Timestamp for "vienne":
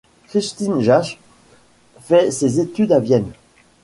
2.99-3.31